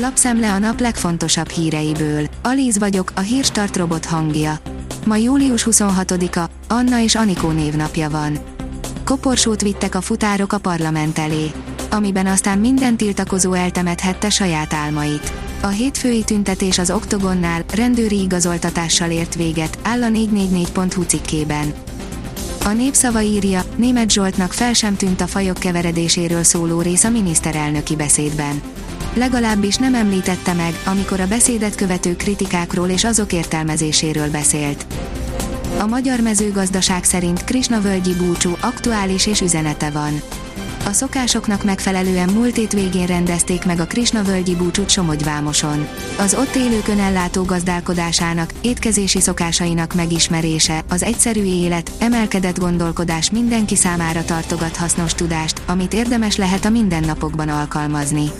Lapszemle 0.00 0.52
a 0.52 0.58
nap 0.58 0.80
legfontosabb 0.80 1.48
híreiből. 1.48 2.26
Alíz 2.42 2.78
vagyok, 2.78 3.12
a 3.14 3.20
hírstart 3.20 3.76
robot 3.76 4.04
hangja. 4.04 4.58
Ma 5.06 5.16
július 5.16 5.66
26-a, 5.70 6.50
Anna 6.68 7.00
és 7.00 7.14
Anikó 7.14 7.50
névnapja 7.50 8.10
van. 8.10 8.38
Koporsót 9.04 9.62
vittek 9.62 9.94
a 9.94 10.00
futárok 10.00 10.52
a 10.52 10.58
parlament 10.58 11.18
elé, 11.18 11.50
amiben 11.90 12.26
aztán 12.26 12.58
minden 12.58 12.96
tiltakozó 12.96 13.52
eltemethette 13.52 14.30
saját 14.30 14.72
álmait. 14.72 15.32
A 15.60 15.66
hétfői 15.66 16.24
tüntetés 16.24 16.78
az 16.78 16.90
Oktogonnál 16.90 17.64
rendőri 17.74 18.20
igazoltatással 18.20 19.10
ért 19.10 19.34
véget, 19.34 19.78
áll 19.82 20.02
a 20.02 20.08
444.hu 20.08 21.02
cikkében. 21.02 21.72
A 22.64 22.72
népszava 22.72 23.20
írja, 23.20 23.62
német 23.76 24.10
Zsoltnak 24.10 24.52
fel 24.52 24.72
sem 24.72 24.96
tűnt 24.96 25.20
a 25.20 25.26
fajok 25.26 25.58
keveredéséről 25.58 26.42
szóló 26.42 26.80
rész 26.80 27.04
a 27.04 27.10
miniszterelnöki 27.10 27.96
beszédben. 27.96 28.62
Legalábbis 29.14 29.76
nem 29.76 29.94
említette 29.94 30.52
meg, 30.52 30.72
amikor 30.84 31.20
a 31.20 31.26
beszédet 31.26 31.74
követő 31.74 32.16
kritikákról 32.16 32.88
és 32.88 33.04
azok 33.04 33.32
értelmezéséről 33.32 34.30
beszélt. 34.30 34.86
A 35.78 35.86
magyar 35.86 36.20
mezőgazdaság 36.20 37.04
szerint 37.04 37.44
Krisna 37.44 37.80
völgyi 37.80 38.14
búcsú 38.14 38.56
aktuális 38.60 39.26
és 39.26 39.40
üzenete 39.40 39.90
van. 39.90 40.20
A 40.88 40.92
szokásoknak 40.92 41.64
megfelelően 41.64 42.28
múlt 42.28 42.72
végén 42.72 43.06
rendezték 43.06 43.64
meg 43.64 43.80
a 43.80 43.86
Krisna 43.86 44.22
völgyi 44.22 44.56
búcsút 44.56 44.90
Somogyvámoson. 44.90 45.88
Az 46.18 46.34
ott 46.34 46.54
élők 46.54 46.88
önellátó 46.88 47.42
gazdálkodásának, 47.42 48.52
étkezési 48.60 49.20
szokásainak 49.20 49.94
megismerése, 49.94 50.84
az 50.88 51.02
egyszerű 51.02 51.42
élet, 51.42 51.90
emelkedett 51.98 52.58
gondolkodás 52.58 53.30
mindenki 53.30 53.76
számára 53.76 54.24
tartogat 54.24 54.76
hasznos 54.76 55.14
tudást, 55.14 55.62
amit 55.66 55.94
érdemes 55.94 56.36
lehet 56.36 56.64
a 56.64 56.70
mindennapokban 56.70 57.48
alkalmazni. 57.48 58.30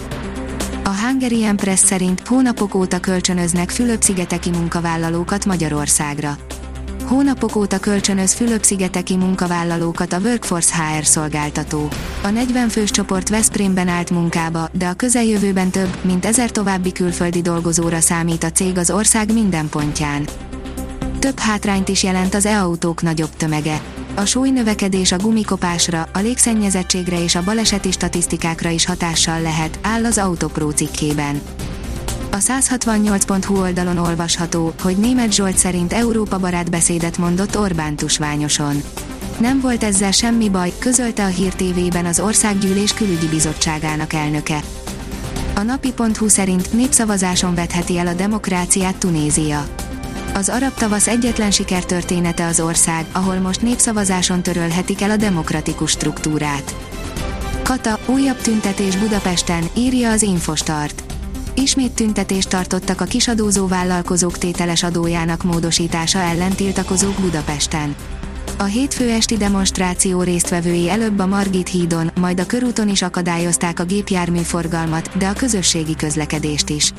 A 0.88 1.06
Hungarian 1.06 1.56
Press 1.56 1.78
szerint 1.78 2.26
hónapok 2.26 2.74
óta 2.74 3.00
kölcsönöznek 3.00 3.70
Fülöp-szigeteki 3.70 4.50
munkavállalókat 4.50 5.44
Magyarországra. 5.44 6.36
Hónapok 7.04 7.56
óta 7.56 7.78
kölcsönöz 7.78 8.34
Fülöp-szigeteki 8.34 9.16
munkavállalókat 9.16 10.12
a 10.12 10.18
Workforce 10.18 10.74
HR 10.76 11.04
szolgáltató. 11.04 11.88
A 12.22 12.28
40 12.28 12.68
fős 12.68 12.90
csoport 12.90 13.28
Veszprémben 13.28 13.88
állt 13.88 14.10
munkába, 14.10 14.68
de 14.72 14.86
a 14.86 14.94
közeljövőben 14.94 15.70
több, 15.70 15.96
mint 16.02 16.26
ezer 16.26 16.50
további 16.50 16.92
külföldi 16.92 17.40
dolgozóra 17.40 18.00
számít 18.00 18.44
a 18.44 18.50
cég 18.50 18.78
az 18.78 18.90
ország 18.90 19.32
minden 19.32 19.68
pontján. 19.68 20.24
Több 21.18 21.38
hátrányt 21.38 21.88
is 21.88 22.02
jelent 22.02 22.34
az 22.34 22.46
e-autók 22.46 23.02
nagyobb 23.02 23.36
tömege. 23.36 23.80
A 24.18 24.26
súlynövekedés 24.26 25.12
a 25.12 25.16
gumikopásra, 25.16 26.08
a 26.12 26.18
légszennyezettségre 26.18 27.22
és 27.22 27.34
a 27.34 27.44
baleseti 27.44 27.90
statisztikákra 27.90 28.68
is 28.68 28.86
hatással 28.86 29.40
lehet, 29.40 29.78
áll 29.82 30.04
az 30.04 30.18
Autopro 30.18 30.70
cikkében. 30.70 31.40
A 32.30 32.36
168.hu 32.36 33.60
oldalon 33.60 33.98
olvasható, 33.98 34.72
hogy 34.82 34.96
német 34.96 35.32
Zsolt 35.32 35.56
szerint 35.56 35.92
Európa 35.92 36.38
barát 36.38 36.70
beszédet 36.70 37.18
mondott 37.18 37.58
Orbán 37.58 37.96
tusványoson. 37.96 38.82
Nem 39.40 39.60
volt 39.60 39.84
ezzel 39.84 40.12
semmi 40.12 40.48
baj, 40.48 40.72
közölte 40.78 41.24
a 41.24 41.28
Hír 41.28 41.52
TV-ben 41.52 42.06
az 42.06 42.20
Országgyűlés 42.20 42.94
Külügyi 42.94 43.26
Bizottságának 43.26 44.12
elnöke. 44.12 44.60
A 45.54 45.62
napi.hu 45.62 46.28
szerint 46.28 46.72
népszavazáson 46.72 47.54
vetheti 47.54 47.98
el 47.98 48.06
a 48.06 48.14
demokráciát 48.14 48.96
Tunézia. 48.96 49.64
Az 50.38 50.48
arab 50.48 50.74
tavasz 50.74 51.06
egyetlen 51.06 51.50
sikertörténete 51.50 52.46
az 52.46 52.60
ország, 52.60 53.06
ahol 53.12 53.36
most 53.36 53.62
népszavazáson 53.62 54.42
törölhetik 54.42 55.02
el 55.02 55.10
a 55.10 55.16
demokratikus 55.16 55.90
struktúrát. 55.90 56.74
Kata, 57.62 57.98
újabb 58.06 58.36
tüntetés 58.36 58.96
Budapesten, 58.96 59.64
írja 59.76 60.10
az 60.10 60.22
Infostart. 60.22 61.02
Ismét 61.54 61.92
tüntetést 61.92 62.48
tartottak 62.48 63.00
a 63.00 63.04
kisadózó 63.04 63.66
vállalkozók 63.66 64.38
tételes 64.38 64.82
adójának 64.82 65.42
módosítása 65.42 66.18
ellen 66.18 66.52
tiltakozók 66.52 67.14
Budapesten. 67.20 67.94
A 68.58 68.64
hétfő 68.64 69.10
esti 69.10 69.36
demonstráció 69.36 70.22
résztvevői 70.22 70.90
előbb 70.90 71.18
a 71.18 71.26
Margit 71.26 71.68
hídon, 71.68 72.10
majd 72.20 72.40
a 72.40 72.46
körúton 72.46 72.88
is 72.88 73.02
akadályozták 73.02 73.80
a 73.80 73.84
gépjárműforgalmat, 73.84 75.16
de 75.16 75.26
a 75.26 75.32
közösségi 75.32 75.96
közlekedést 75.96 76.68
is. 76.68 76.92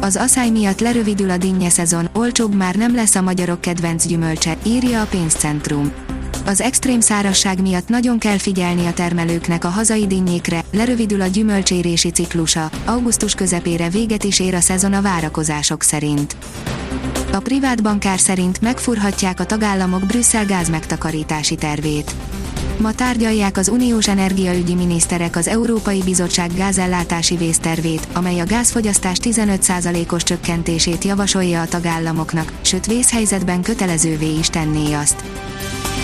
Az 0.00 0.16
asszály 0.16 0.50
miatt 0.50 0.80
lerövidül 0.80 1.30
a 1.30 1.36
dinnye 1.36 1.68
szezon, 1.68 2.08
olcsóbb 2.12 2.54
már 2.54 2.74
nem 2.74 2.94
lesz 2.94 3.14
a 3.14 3.20
magyarok 3.20 3.60
kedvenc 3.60 4.06
gyümölcse, 4.06 4.56
írja 4.62 5.00
a 5.00 5.06
pénzcentrum. 5.06 5.92
Az 6.46 6.60
extrém 6.60 7.00
szárasság 7.00 7.62
miatt 7.62 7.88
nagyon 7.88 8.18
kell 8.18 8.38
figyelni 8.38 8.86
a 8.86 8.92
termelőknek 8.92 9.64
a 9.64 9.68
hazai 9.68 10.06
dinnyékre, 10.06 10.64
lerövidül 10.72 11.20
a 11.20 11.26
gyümölcsérési 11.26 12.10
ciklusa, 12.10 12.70
augusztus 12.84 13.34
közepére 13.34 13.88
véget 13.88 14.24
is 14.24 14.40
ér 14.40 14.54
a 14.54 14.60
szezon 14.60 14.92
a 14.92 15.02
várakozások 15.02 15.82
szerint. 15.82 16.36
A 17.32 17.38
privát 17.38 17.82
bankár 17.82 18.18
szerint 18.18 18.60
megfurhatják 18.60 19.40
a 19.40 19.44
tagállamok 19.44 20.06
Brüsszel 20.06 20.46
gázmegtakarítási 20.46 21.54
tervét. 21.54 22.14
Ma 22.80 22.92
tárgyalják 22.92 23.56
az 23.56 23.68
uniós 23.68 24.08
energiaügyi 24.08 24.74
miniszterek 24.74 25.36
az 25.36 25.48
Európai 25.48 26.02
Bizottság 26.04 26.54
gázellátási 26.54 27.36
vésztervét, 27.36 28.08
amely 28.12 28.40
a 28.40 28.44
gázfogyasztás 28.44 29.18
15%-os 29.22 30.22
csökkentését 30.22 31.04
javasolja 31.04 31.60
a 31.60 31.66
tagállamoknak, 31.66 32.52
sőt 32.62 32.86
vészhelyzetben 32.86 33.62
kötelezővé 33.62 34.38
is 34.38 34.48
tenné 34.48 34.92
azt. 34.92 35.24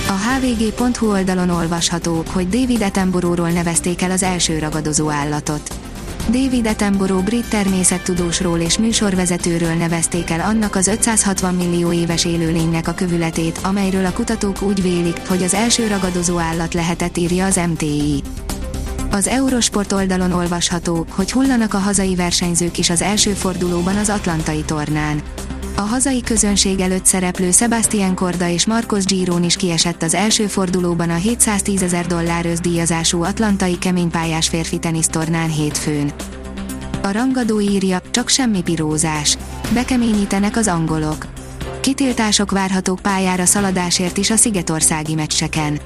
A 0.08 0.12
hvg.hu 0.12 1.10
oldalon 1.10 1.50
olvasható, 1.50 2.24
hogy 2.32 2.48
David 2.48 2.82
Attenborough-ról 2.82 3.50
nevezték 3.50 4.02
el 4.02 4.10
az 4.10 4.22
első 4.22 4.58
ragadozó 4.58 5.10
állatot. 5.10 5.85
David 6.30 6.66
Attenborough 6.66 7.24
brit 7.24 7.48
természettudósról 7.48 8.58
és 8.58 8.78
műsorvezetőről 8.78 9.74
nevezték 9.74 10.30
el 10.30 10.40
annak 10.40 10.74
az 10.74 10.86
560 10.86 11.54
millió 11.54 11.92
éves 11.92 12.24
élőlénynek 12.24 12.88
a 12.88 12.92
kövületét, 12.92 13.58
amelyről 13.62 14.04
a 14.04 14.12
kutatók 14.12 14.62
úgy 14.62 14.82
vélik, 14.82 15.28
hogy 15.28 15.42
az 15.42 15.54
első 15.54 15.86
ragadozó 15.86 16.38
állat 16.38 16.74
lehetett 16.74 17.16
írja 17.16 17.44
az 17.44 17.60
MTI. 17.68 18.22
Az 19.10 19.26
Eurosport 19.26 19.92
oldalon 19.92 20.32
olvasható, 20.32 21.06
hogy 21.10 21.32
hullanak 21.32 21.74
a 21.74 21.78
hazai 21.78 22.14
versenyzők 22.14 22.78
is 22.78 22.90
az 22.90 23.02
első 23.02 23.30
fordulóban 23.30 23.96
az 23.96 24.08
Atlantai 24.08 24.62
tornán. 24.62 25.22
A 25.78 25.80
hazai 25.80 26.20
közönség 26.20 26.80
előtt 26.80 27.04
szereplő 27.04 27.50
Sebastian 27.50 28.14
Korda 28.14 28.48
és 28.48 28.66
Marcos 28.66 29.04
Giron 29.04 29.44
is 29.44 29.56
kiesett 29.56 30.02
az 30.02 30.14
első 30.14 30.46
fordulóban 30.46 31.10
a 31.10 31.14
710 31.14 31.82
ezer 31.82 32.06
dollár 32.06 32.46
díjazású 32.46 33.22
atlantai 33.22 33.78
keménypályás 33.78 34.48
férfi 34.48 34.78
tenisztornán 34.78 35.50
hétfőn. 35.50 36.12
A 37.02 37.12
rangadó 37.12 37.60
írja, 37.60 38.00
csak 38.10 38.28
semmi 38.28 38.62
pirózás. 38.62 39.38
Bekeményítenek 39.74 40.56
az 40.56 40.68
angolok. 40.68 41.26
Kitiltások 41.80 42.50
várhatók 42.50 42.98
pályára 42.98 43.44
szaladásért 43.44 44.16
is 44.16 44.30
a 44.30 44.36
szigetországi 44.36 45.14
meccseken. 45.14 45.80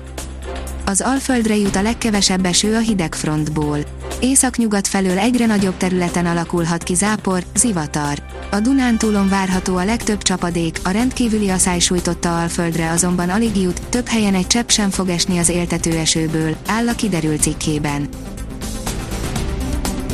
Az 0.91 1.01
Alföldre 1.01 1.57
jut 1.57 1.77
a 1.77 1.83
legkevesebb 1.83 2.45
eső 2.45 2.75
a 2.75 2.79
hidegfrontból. 2.79 3.79
Északnyugat 4.21 4.87
felől 4.87 5.19
egyre 5.19 5.47
nagyobb 5.47 5.77
területen 5.77 6.27
alakulhat 6.27 6.83
ki 6.83 6.95
zápor, 6.95 7.45
zivatar. 7.55 8.23
A 8.51 8.61
Dunántúlon 8.61 9.29
várható 9.29 9.77
a 9.77 9.85
legtöbb 9.85 10.23
csapadék, 10.23 10.81
a 10.85 10.91
rendkívüli 10.91 11.49
asszály 11.49 11.79
sújtotta 11.79 12.41
Alföldre 12.41 12.91
azonban 12.91 13.29
alig 13.29 13.57
jut, 13.57 13.83
több 13.89 14.07
helyen 14.07 14.35
egy 14.35 14.47
csepp 14.47 14.69
sem 14.69 14.91
fog 14.91 15.09
esni 15.09 15.39
az 15.39 15.49
éltető 15.49 15.91
esőből, 15.91 16.57
áll 16.67 16.89
a 16.89 16.95
kiderült 16.95 17.43
cikkében. 17.43 18.09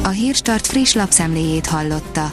A 0.03 0.09
Hírstart 0.09 0.67
friss 0.67 0.93
lapszemléjét 0.93 1.67
hallotta. 1.67 2.33